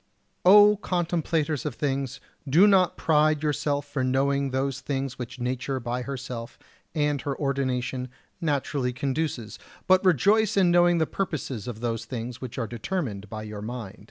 [0.45, 0.55] 45.
[0.63, 2.19] O contemplators of things,
[2.49, 6.57] do not pride yourselves for knowing those things which nature by herself
[6.95, 8.09] and her ordination
[8.41, 13.43] naturally conduces; but rejoice in knowing the purposes of those things which are determined by
[13.43, 13.99] your mind.